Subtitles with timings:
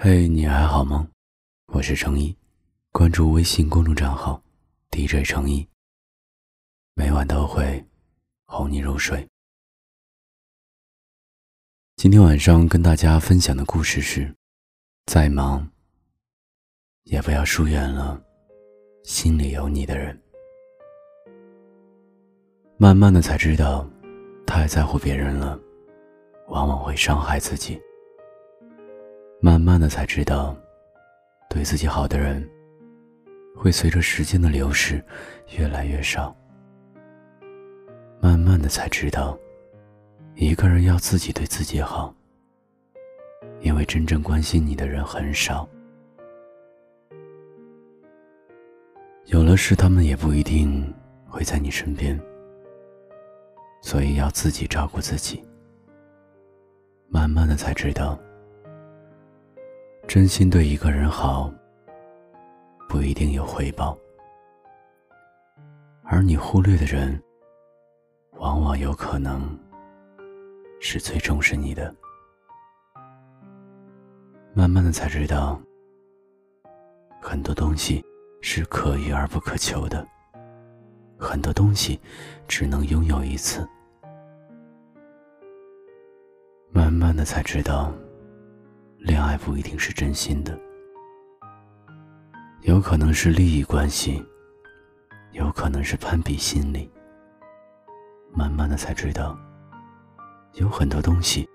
[0.00, 1.08] 嘿，你还好吗？
[1.72, 2.32] 我是程一，
[2.92, 4.40] 关注微信公众账号
[4.92, 5.66] DJ 程一，
[6.94, 7.84] 每晚都会
[8.44, 9.26] 哄你入睡。
[11.96, 14.32] 今天晚上跟大家分享的故事是：
[15.06, 15.68] 再忙
[17.02, 18.22] 也不要疏远了
[19.02, 20.16] 心里有你的人。
[22.76, 23.84] 慢慢的才知道，
[24.46, 25.58] 太在乎别人了，
[26.46, 27.82] 往往会伤害自己。
[29.40, 30.56] 慢慢的才知道，
[31.48, 32.46] 对自己好的人，
[33.54, 35.00] 会随着时间的流逝
[35.56, 36.36] 越来越少。
[38.20, 39.38] 慢慢的才知道，
[40.34, 42.12] 一个人要自己对自己好，
[43.60, 45.68] 因为真正关心你的人很少。
[49.26, 50.92] 有了事，他们也不一定
[51.28, 52.20] 会在你身边，
[53.82, 55.44] 所以要自己照顾自己。
[57.08, 58.18] 慢慢的才知道。
[60.08, 61.52] 真心对一个人好，
[62.88, 63.94] 不一定有回报，
[66.02, 67.22] 而你忽略的人，
[68.38, 69.46] 往往有可能
[70.80, 71.94] 是最重视你的。
[74.54, 75.60] 慢慢的才知道，
[77.20, 78.02] 很多东西
[78.40, 80.08] 是可遇而不可求的，
[81.18, 82.00] 很多东西
[82.48, 83.68] 只能拥有一次。
[86.70, 87.92] 慢慢的才知道。
[88.98, 90.58] 恋爱不一定是真心的，
[92.62, 94.22] 有可能是利益关系，
[95.32, 96.90] 有可能是攀比心理。
[98.34, 99.38] 慢慢的才知道，
[100.54, 101.48] 有很多东西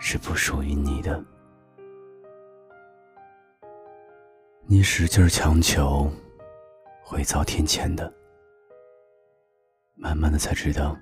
[0.00, 1.24] 是不属于你的，
[4.66, 6.10] 你使劲强求，
[7.04, 8.12] 会遭天谴的。
[9.94, 10.96] 慢慢的才知道，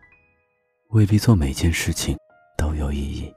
[0.88, 2.16] 未必做每件事情
[2.58, 3.34] 都有意义。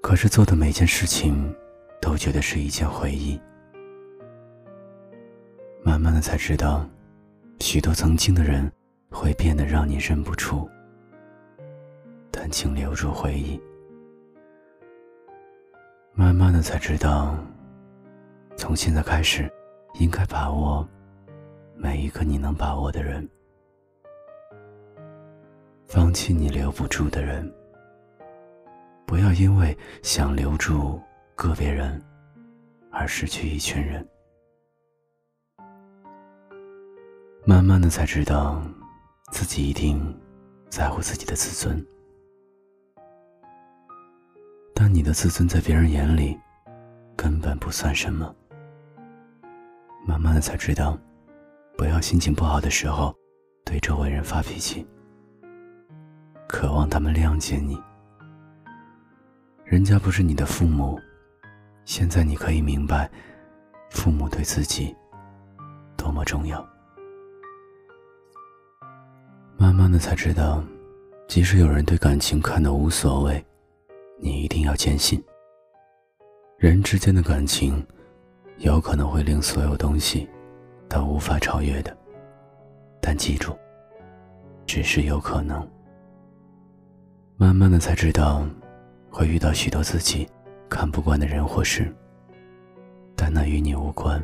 [0.00, 1.54] 可是做的每件事情，
[2.00, 3.38] 都觉得是一件回忆。
[5.82, 6.88] 慢慢的才知道，
[7.60, 8.70] 许多曾经的人，
[9.10, 10.68] 会变得让你认不出。
[12.30, 13.60] 但请留住回忆。
[16.14, 17.36] 慢慢的才知道，
[18.56, 19.50] 从现在开始，
[19.94, 20.86] 应该把握
[21.74, 23.28] 每一个你能把握的人，
[25.86, 27.52] 放弃你留不住的人。
[29.08, 31.00] 不要因为想留住
[31.34, 31.98] 个别人，
[32.92, 34.06] 而失去一群人。
[37.46, 38.62] 慢慢的才知道，
[39.32, 40.14] 自己一定
[40.68, 41.82] 在乎自己的自尊，
[44.74, 46.38] 但你的自尊在别人眼里
[47.16, 48.36] 根本不算什么。
[50.06, 50.98] 慢慢的才知道，
[51.78, 53.16] 不要心情不好的时候
[53.64, 54.86] 对周围人发脾气，
[56.46, 57.82] 渴望他们谅解你。
[59.70, 60.98] 人家不是你的父母，
[61.84, 63.08] 现在你可以明白，
[63.90, 64.96] 父母对自己
[65.94, 66.66] 多么重要。
[69.58, 70.64] 慢慢的才知道，
[71.26, 73.44] 即使有人对感情看得无所谓，
[74.18, 75.22] 你一定要坚信，
[76.56, 77.86] 人之间的感情，
[78.56, 80.26] 有可能会令所有东西
[80.88, 81.94] 都无法超越的，
[83.02, 83.54] 但记住，
[84.64, 85.68] 只是有可能。
[87.36, 88.46] 慢慢的才知道。
[89.10, 90.28] 会遇到许多自己
[90.68, 91.94] 看不惯的人或事，
[93.16, 94.22] 但那与你无关。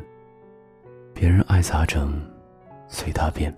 [1.13, 2.21] 别人爱咋整，
[2.87, 3.55] 随他便。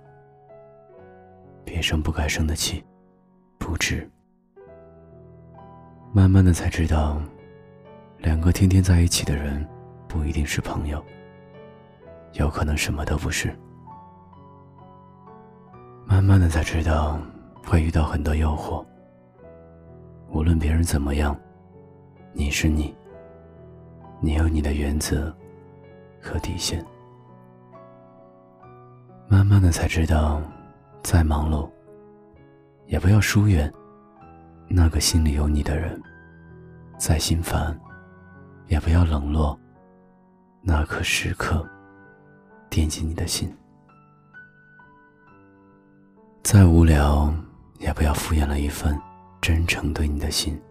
[1.66, 2.84] 别生不该生的气，
[3.58, 4.10] 不值。
[6.14, 7.22] 慢慢的才知道，
[8.20, 9.68] 两个天天在一起的人，
[10.08, 11.04] 不一定是朋友，
[12.34, 13.54] 有可能什么都不是。
[16.06, 17.20] 慢慢的才知道，
[17.66, 18.86] 会遇到很多诱惑。
[20.30, 21.36] 无论别人怎么样，
[22.34, 22.96] 你是你。
[24.20, 25.36] 你有你的原则
[26.20, 26.84] 和底线。
[29.28, 30.42] 慢慢的才知道，
[31.04, 31.70] 再忙碌，
[32.88, 33.72] 也不要疏远
[34.68, 36.00] 那个心里有你的人；
[36.98, 37.80] 再心烦，
[38.68, 39.58] 也不要冷落
[40.62, 41.64] 那颗时刻
[42.70, 43.48] 惦记你的心；
[46.42, 47.32] 再无聊，
[47.78, 49.00] 也不要敷衍了一份。
[49.48, 50.62] 真诚对你的心，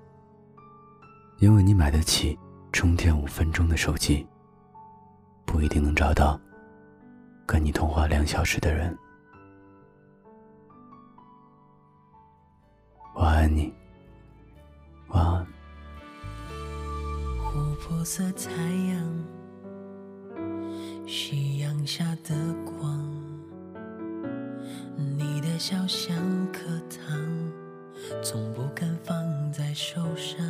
[1.38, 2.38] 因为你买得起
[2.72, 4.26] 充电五分钟的手机，
[5.46, 6.38] 不一定能找到
[7.46, 8.94] 跟你通话两小时的人。
[13.14, 13.72] 我爱你，
[15.08, 15.46] 晚安。
[17.40, 18.52] 琥珀色太
[18.90, 19.24] 阳，
[21.06, 23.02] 夕阳下的光，
[25.16, 26.14] 你的笑像
[29.76, 30.45] 受伤。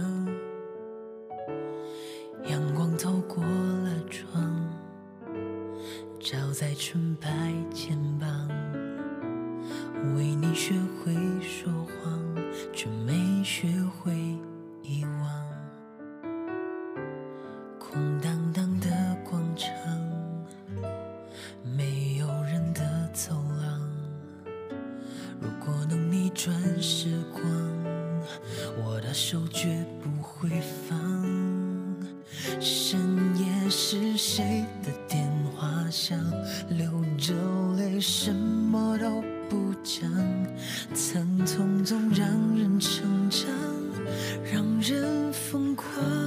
[29.76, 30.48] 也不会
[30.88, 30.98] 放。
[32.60, 32.98] 深
[33.36, 36.18] 夜是谁的电话响，
[36.70, 37.34] 流着
[37.76, 40.10] 泪，什么都不讲，
[40.94, 43.50] 疼痛总让人成长，
[44.50, 46.25] 让人疯狂。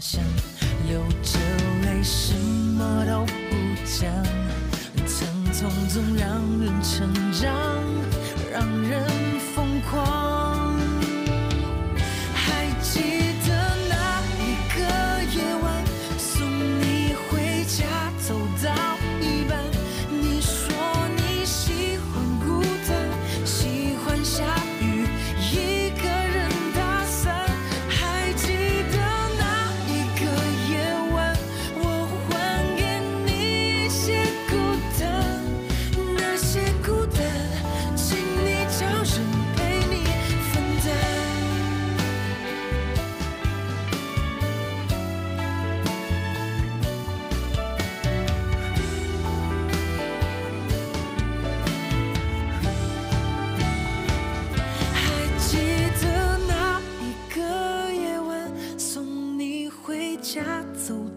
[0.00, 0.24] 想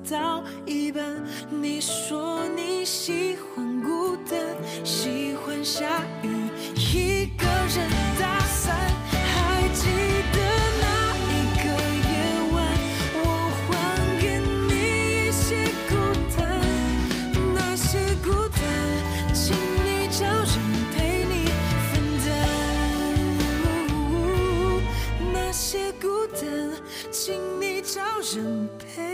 [0.09, 1.01] 到一半
[1.49, 4.37] 你说你喜欢孤单
[4.83, 6.27] 喜欢下雨
[6.75, 7.89] 一个人
[8.19, 8.75] 打伞
[9.13, 9.87] 还记
[10.33, 10.37] 得
[10.81, 10.85] 那
[11.29, 11.31] 一
[11.63, 11.63] 个
[12.09, 12.13] 夜
[12.53, 12.55] 晚
[13.23, 13.65] 我还
[14.19, 14.23] 给
[14.67, 14.71] 你
[15.27, 15.47] 一些
[15.89, 15.91] 孤
[16.35, 16.37] 单。
[17.55, 18.61] 那些孤单
[19.33, 20.53] 请你找人
[20.95, 21.33] 陪你
[21.89, 21.91] 分
[22.25, 22.27] 担
[25.33, 26.41] 那些孤单
[27.09, 28.01] 请你找
[28.35, 29.12] 人陪。